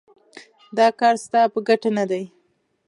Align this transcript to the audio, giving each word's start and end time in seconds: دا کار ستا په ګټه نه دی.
دا 0.77 0.87
کار 0.99 1.15
ستا 1.25 1.41
په 1.53 1.59
ګټه 1.67 1.89
نه 1.97 2.03
دی. 2.09 2.23